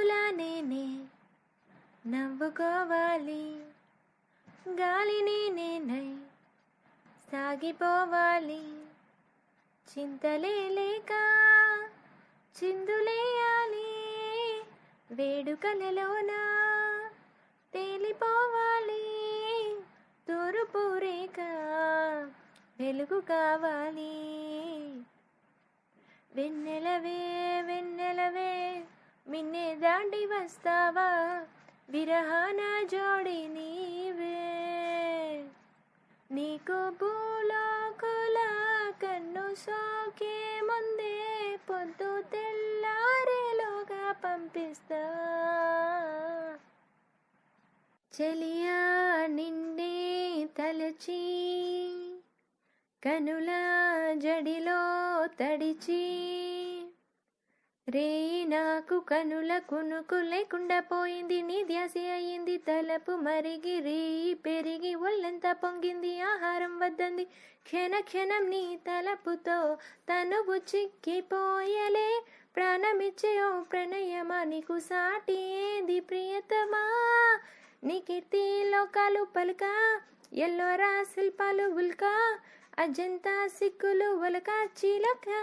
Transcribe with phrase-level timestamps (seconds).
[0.00, 1.04] పువ్వులా నేనే
[2.06, 3.62] నవ్వుకోవాలి.
[4.68, 6.16] గాలిని నేనై
[7.32, 8.62] సాగిపోవాలి.
[9.92, 11.12] చింతలే లేక
[12.64, 13.90] చిందులేయాలి
[15.14, 16.30] వేడుకలలోన
[17.74, 19.04] తేలిపోవాలి.
[20.28, 21.40] తూరుపు రేఖ
[22.80, 24.16] వెలుగు కావాలి.
[26.34, 28.79] వెన్నెలవే వెన్నెలవే
[30.00, 31.42] దాండి వస్తావా?
[31.88, 34.64] విరహాన జోడి నీవే.
[36.30, 38.38] నీకు భూలోకుల
[39.02, 45.02] కన్ను సోకే ముందే పొద్దు తెల్లారేలోగా పంపిస్తా.
[48.20, 51.46] చెలియా నిన్నే తలచి
[53.04, 53.48] కనుల
[54.18, 54.80] జడిలో
[55.26, 56.39] తడిచి
[57.88, 58.08] రే
[58.44, 64.00] నాకు కనుల కునుకు లేకుండా పోయింది నీ ధ్యాస అయ్యింది తలపు మరిగి రీ
[64.34, 67.24] పెరిగి ఒళ్ళంతా పొంగింది ఆహారం వద్దంది.
[67.66, 69.58] క్షణ క్షణం నీ తలపుతో
[70.08, 72.10] తనువు చిక్కిపోయలే
[72.56, 76.84] ప్రాణమిచ్చే ఓ ప్రణయమా నీకు సాటి ఏది ప్రియతమా?
[77.82, 79.64] నీ కీర్తి లోకాలు పలుక
[80.38, 82.04] ఎల్లోరా శిల్పాలు ఉల్క
[82.78, 85.40] అజంతా సిక్కులు ఉలక చీలకా.